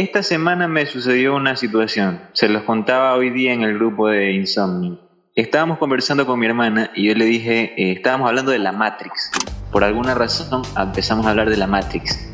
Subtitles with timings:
[0.00, 2.20] esta semana me sucedió una situación.
[2.34, 5.00] Se los contaba hoy día en el grupo de Insomnio.
[5.34, 9.30] Estábamos conversando con mi hermana y yo le dije, eh, estábamos hablando de la Matrix.
[9.72, 12.28] Por alguna razón empezamos a hablar de la Matrix.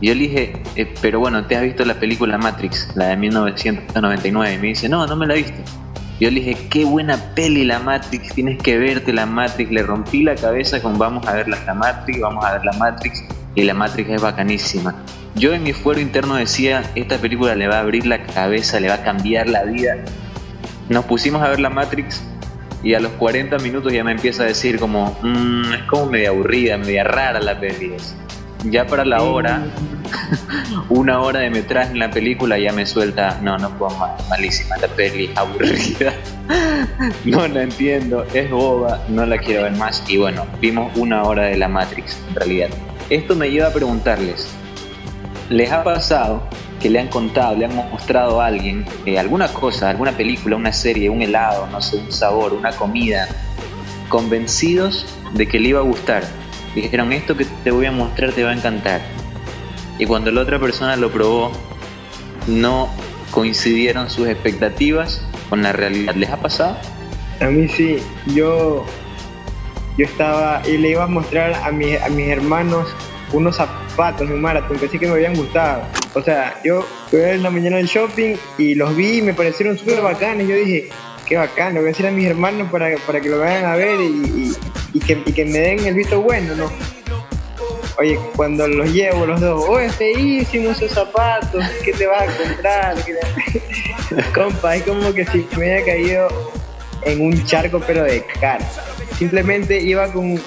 [0.00, 3.18] Y yo le dije, eh, pero bueno, ¿te has visto la película Matrix, la de
[3.18, 4.54] 1999?
[4.54, 5.60] Y me dice, no, no me la he visto.
[6.20, 9.70] Yo le dije, qué buena peli la Matrix, tienes que verte la Matrix.
[9.70, 13.22] Le rompí la cabeza con vamos a ver la Matrix, vamos a ver la Matrix.
[13.54, 14.94] Y la Matrix es bacanísima.
[15.34, 18.88] Yo en mi fuero interno decía, esta película le va a abrir la cabeza, le
[18.88, 19.96] va a cambiar la vida.
[20.88, 22.22] Nos pusimos a ver la Matrix
[22.82, 26.28] y a los 40 minutos ya me empieza a decir como, mmm, es como media
[26.28, 27.94] aburrida, media rara la peli
[28.70, 29.62] ya para la hora,
[30.88, 34.76] una hora de metraje en la película ya me suelta, no, no puedo más, malísima
[34.78, 36.14] la peli, aburrida,
[37.24, 41.44] no la entiendo, es boba, no la quiero ver más y bueno, vimos una hora
[41.44, 42.68] de la Matrix en realidad.
[43.10, 44.48] Esto me lleva a preguntarles,
[45.48, 46.42] ¿les ha pasado
[46.80, 50.72] que le han contado, le han mostrado a alguien eh, alguna cosa, alguna película, una
[50.72, 53.28] serie, un helado, no sé, un sabor, una comida,
[54.08, 56.24] convencidos de que le iba a gustar?
[56.74, 59.00] dijeron esto que te voy a mostrar te va a encantar.
[59.98, 61.52] Y cuando la otra persona lo probó,
[62.48, 62.88] no
[63.30, 66.14] coincidieron sus expectativas con la realidad.
[66.16, 66.76] ¿Les ha pasado?
[67.40, 67.98] A mí sí,
[68.34, 68.84] yo,
[69.96, 72.88] yo estaba y le iba a mostrar a, mi, a mis hermanos
[73.32, 75.82] unos zapatos de un maratón que sí que me habían gustado.
[76.14, 80.00] O sea, yo en la mañana del shopping y los vi y me parecieron súper
[80.00, 80.48] bacanes.
[80.48, 80.88] Yo dije,
[81.26, 84.00] qué bacano, voy a decir a mis hermanos para, para que lo vayan a ver
[84.00, 84.52] y,
[84.92, 86.70] y, que, y que me den el visto bueno, ¿no?
[87.96, 92.36] Oye, cuando los llevo los dos, oh, es feísimo esos zapatos, ¿qué te vas a
[92.36, 92.96] comprar?
[94.34, 96.28] Compa, es como que si me hubiera caído
[97.02, 98.68] en un charco pero de cara.
[99.16, 100.40] Simplemente iba con,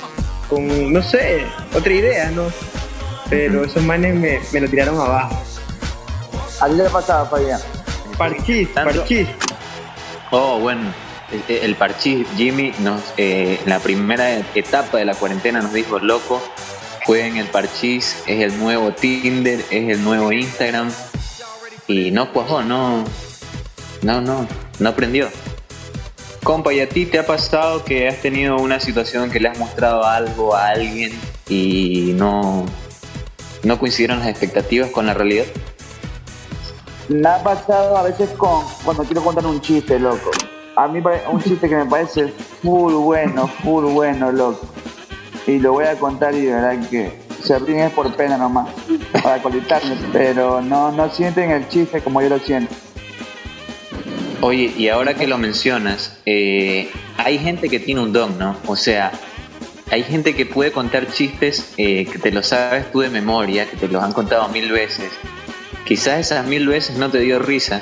[0.50, 2.52] con no sé, otra idea, ¿no?
[3.30, 5.42] Pero esos manes me, me lo tiraron abajo.
[6.60, 7.60] ¿A ti te pasaba, Fabián?
[8.18, 9.28] Parchís, parchís.
[10.32, 10.92] Oh, bueno,
[11.48, 16.42] el, parchís, Jimmy, nos, eh, en la primera etapa de la cuarentena nos dijo, loco,
[17.06, 20.92] jueguen el parchís, es el nuevo Tinder, es el nuevo Instagram.
[21.88, 23.06] Y no cuajó, no,
[24.02, 24.48] no, no,
[24.80, 25.30] no aprendió.
[26.44, 29.58] Compa, ¿y a ti te ha pasado que has tenido una situación que le has
[29.58, 31.12] mostrado algo a alguien
[31.50, 32.66] y no,
[33.64, 35.46] no coincidieron las expectativas con la realidad?
[37.10, 40.32] Me ha pasado a veces con cuando quiero contar un chiste, loco.
[40.76, 41.02] A mí
[41.32, 42.28] un chiste que me parece
[42.62, 44.68] full bueno, full bueno, loco.
[45.48, 48.70] Y lo voy a contar y de verdad que se ríen por pena nomás,
[49.24, 52.76] para colitarme, pero no, no sienten el chiste como yo lo siento.
[54.42, 58.56] Oye, y ahora que lo mencionas, eh, hay gente que tiene un don, ¿no?
[58.68, 59.12] O sea,
[59.92, 63.78] hay gente que puede contar chistes eh, que te lo sabes tú de memoria, que
[63.78, 65.12] te los han contado mil veces,
[65.88, 67.82] Quizás esas mil veces no te dio risa,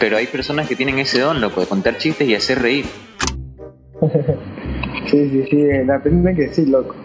[0.00, 2.86] pero hay personas que tienen ese don, loco, de contar chistes y hacer reír.
[5.10, 6.96] sí, sí, sí, la primera que sí, loco.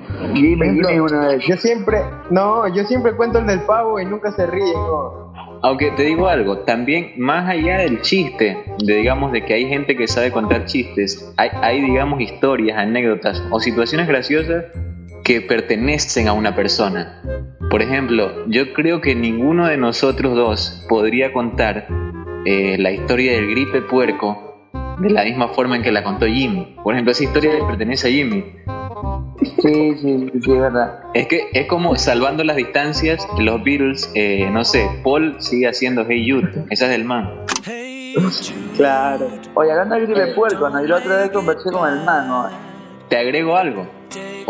[1.03, 1.45] una vez.
[1.47, 1.99] Yo siempre,
[2.31, 5.28] no, yo siempre cuento el del pavo y nunca se ríe, ¿no?
[5.61, 9.95] Aunque te digo algo, también más allá del chiste, de digamos de que hay gente
[9.95, 14.65] que sabe contar chistes, hay, hay digamos historias, anécdotas o situaciones graciosas
[15.23, 17.21] que pertenecen a una persona.
[17.69, 21.87] Por ejemplo, yo creo que ninguno de nosotros dos podría contar
[22.45, 26.75] eh, la historia del gripe puerco de la misma forma en que la contó Jimmy.
[26.83, 28.43] Por ejemplo, esa historia le pertenece a Jimmy.
[29.61, 30.99] Sí, sí, sí, es verdad.
[31.13, 36.05] Es que es como salvando las distancias, los Beatles, eh, no sé, Paul sigue haciendo
[36.07, 37.45] Hey Jude, esa es del man.
[38.75, 39.27] claro.
[39.53, 40.81] Oye, hablando de gripe puerco, ¿no?
[40.81, 42.49] yo la otra vez conversé con el man, ¿no?
[43.09, 43.99] Te agrego algo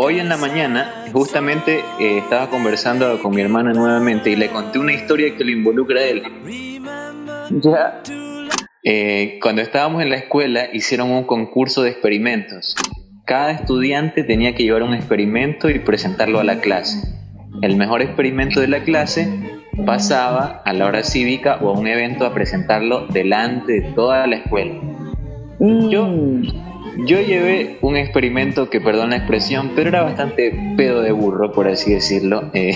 [0.02, 4.78] hoy en la mañana justamente eh, estaba conversando con mi hermana nuevamente y le conté
[4.78, 6.22] una historia que lo involucra a él.
[7.50, 8.02] Ya.
[8.82, 12.74] Eh, cuando estábamos en la escuela hicieron un concurso de experimentos.
[13.30, 17.16] Cada estudiante tenía que llevar un experimento y presentarlo a la clase.
[17.62, 19.28] El mejor experimento de la clase
[19.86, 24.34] pasaba a la hora cívica o a un evento a presentarlo delante de toda la
[24.34, 24.74] escuela.
[25.60, 26.12] Yo.
[27.06, 31.68] Yo llevé un experimento que, perdón la expresión, pero era bastante pedo de burro, por
[31.68, 32.50] así decirlo.
[32.52, 32.74] Eh,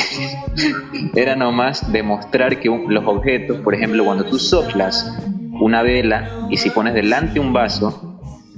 [1.17, 5.19] era nomás demostrar que los objetos, por ejemplo, cuando tú soplas
[5.61, 8.14] una vela y si pones delante un vaso,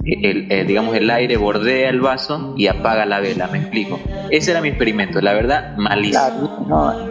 [0.07, 3.99] el, eh, digamos el aire bordea el vaso y apaga la vela, me explico.
[4.31, 7.05] Ese era mi experimento, la verdad, malísimo.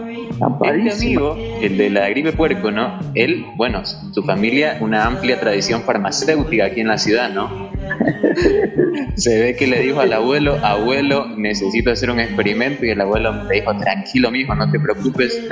[0.65, 2.99] Este amigo, el de la gripe puerco, ¿no?
[3.15, 7.71] Él, bueno, su familia, una amplia tradición farmacéutica aquí en la ciudad, ¿no?
[9.17, 13.45] Se ve que le dijo al abuelo, abuelo, necesito hacer un experimento y el abuelo
[13.45, 15.43] le dijo, tranquilo mijo, no te preocupes.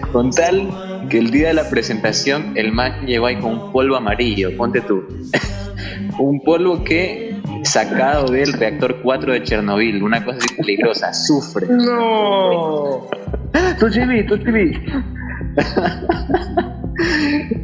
[0.12, 3.96] con tal que el día de la presentación el man llegó ahí con un polvo
[3.96, 5.04] amarillo, ponte tú.
[6.18, 11.66] un polvo que sacado del reactor 4 de Chernobyl, una cosa así peligrosa, azufre.
[11.68, 13.08] No.
[13.78, 14.38] Tú sí vi, tú.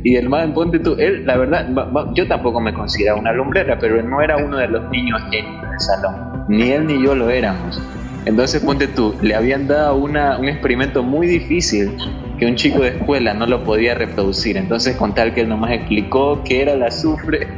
[0.02, 1.68] Y el man, ponte tú, él, la verdad,
[2.14, 5.62] yo tampoco me consideraba una lumbrera, pero él no era uno de los niños genios
[5.62, 6.44] del salón.
[6.48, 7.80] Ni él ni yo lo éramos.
[8.24, 11.96] Entonces, ponte tú, le habían dado una, un experimento muy difícil
[12.38, 14.56] que un chico de escuela no lo podía reproducir.
[14.56, 17.48] Entonces, con tal que él nomás explicó qué era el azufre,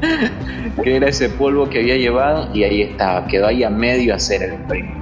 [0.82, 4.42] que era ese polvo que había llevado, y ahí estaba, quedó ahí a medio hacer
[4.42, 4.98] el experimento.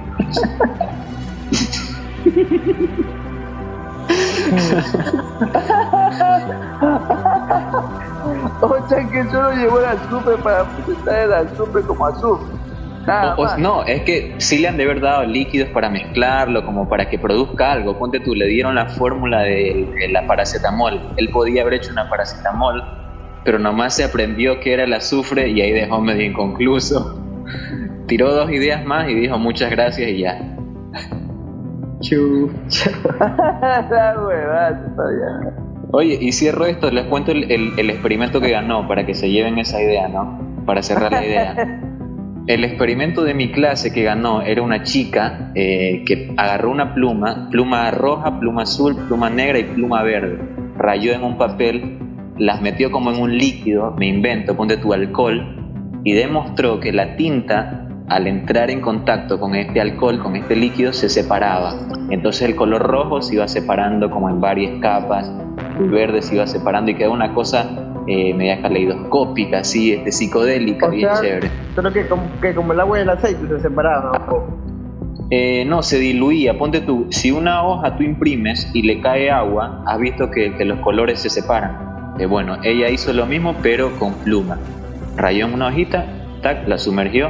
[8.61, 12.47] o sea que solo llevó el azufre para presentar el azufre como azufre.
[13.57, 17.17] no, es que sí le han de haber dado líquidos para mezclarlo, como para que
[17.17, 17.97] produzca algo.
[17.97, 21.13] Ponte tú, le dieron la fórmula de, la paracetamol.
[21.17, 22.83] Él podía haber hecho una paracetamol,
[23.45, 27.23] pero nomás se aprendió que era el azufre y ahí dejó medio inconcluso.
[28.07, 30.37] Tiró dos ideas más y dijo muchas gracias y ya.
[35.91, 39.81] Oye, y cierro esto, les cuento el, experimento que ganó para que se lleven esa
[39.81, 40.63] idea, ¿no?
[40.65, 41.83] Para cerrar la idea.
[42.47, 47.49] El experimento de mi clase que ganó era una chica eh, que agarró una pluma,
[47.51, 50.39] pluma roja, pluma azul, pluma negra y pluma verde.
[50.77, 51.99] Rayó en un papel,
[52.37, 57.17] las metió como en un líquido, me invento, ponte tu alcohol, y demostró que la
[57.17, 61.75] tinta al entrar en contacto con este alcohol, con este líquido, se separaba.
[62.09, 65.29] Entonces el color rojo se iba separando como en varias capas,
[65.77, 70.87] el verde se iba separando y quedaba una cosa eh, media caleidoscópica, así, este, psicodélica,
[70.87, 71.51] bien chévere.
[71.75, 74.47] Solo que como, que como el agua y el aceite se separaban un poco.
[75.29, 76.57] Eh, no, se diluía.
[76.57, 80.79] Ponte tú, si una hoja tú imprimes y le cae agua, has visto que, los
[80.79, 82.15] colores se separan.
[82.17, 84.57] Eh, bueno, ella hizo lo mismo, pero con pluma.
[85.17, 86.05] Rayó en una hojita,
[86.41, 87.29] tac, la sumergió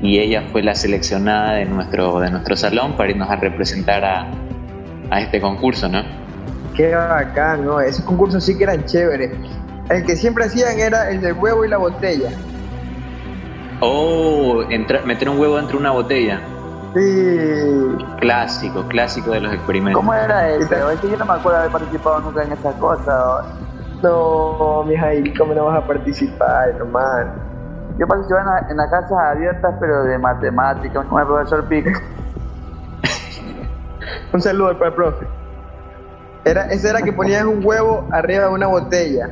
[0.00, 4.30] y ella fue la seleccionada de nuestro, de nuestro salón para irnos a representar a,
[5.10, 6.23] a este concurso, ¿no?
[6.74, 7.80] Qué bacán, ¿no?
[7.80, 9.30] Esos concursos sí que eran chéveres.
[9.90, 12.30] El que siempre hacían era el del huevo y la botella.
[13.80, 14.62] Oh,
[15.04, 16.40] meter un huevo dentro de una botella.
[16.94, 17.96] Sí.
[18.20, 20.00] Clásico, clásico de los experimentos.
[20.00, 20.90] ¿Cómo era eso?
[20.90, 23.44] Es que yo no me acuerdo de haber participado nunca en esas cosas.
[24.02, 27.32] No, mija, ¿cómo no vas a participar, hermano?
[27.98, 31.90] Yo participé en, las casas abiertas, pero de matemáticas, con el profesor Pico.
[34.32, 35.26] un saludo para el profe.
[36.44, 39.30] Era, ese era que ponías un huevo arriba de una botella.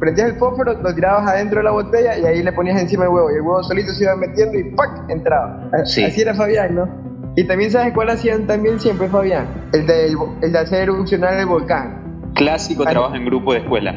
[0.00, 3.10] Prendías el fósforo, lo tirabas adentro de la botella y ahí le ponías encima el
[3.10, 3.30] huevo.
[3.30, 5.08] Y el huevo solito se iba metiendo y ¡pac!
[5.08, 5.70] entraba.
[5.72, 6.88] Así era Fabián, ¿no?
[7.36, 9.46] Y también sabes cuál hacían también siempre Fabián.
[9.72, 12.32] El de, el de hacer erupcionar el volcán.
[12.34, 13.94] Clásico trabajo en grupo de escuela.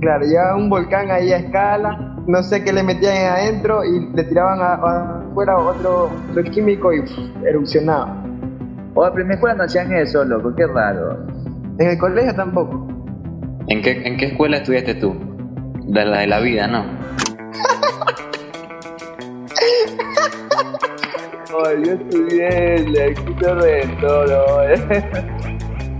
[0.00, 4.24] Claro, llevaba un volcán ahí a escala no sé qué le metían adentro y le
[4.24, 7.02] tiraban afuera otro, otro, químico y
[7.44, 8.22] erupcionaba.
[8.94, 11.18] O en mi escuela no hacían eso, loco, qué raro.
[11.78, 12.88] En el colegio tampoco.
[13.68, 15.14] ¿En qué, en qué escuela estudiaste tú?
[15.84, 16.84] De la de la vida, ¿no?
[21.54, 24.30] oh, yo estudié el Cristo Redentor,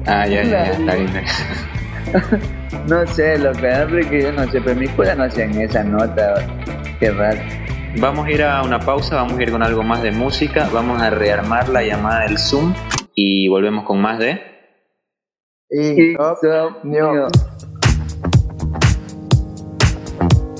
[0.06, 1.10] Ah, ya, ya, ya, está bien.
[2.88, 5.82] No sé, lo que que yo no sé, pero en mi escuela no hacían esa
[5.82, 6.34] nota.
[7.00, 7.40] Qué raro.
[7.98, 11.02] Vamos a ir a una pausa, vamos a ir con algo más de música, vamos
[11.02, 12.72] a rearmar la llamada del Zoom
[13.14, 14.55] y volvemos con más de...
[15.72, 16.84] Eat, Eat up, up,
[17.16, 17.55] up.